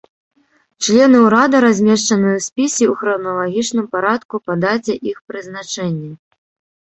[0.85, 6.11] Члены ўрада размешчаны ў спісе ў храналагічным парадку па даце іх прызначэння.